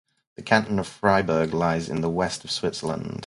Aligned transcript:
The 0.35 0.41
canton 0.41 0.79
of 0.79 0.87
Fribourg 0.87 1.53
lies 1.53 1.87
in 1.87 2.01
the 2.01 2.09
west 2.09 2.43
of 2.43 2.49
Switzerland. 2.49 3.19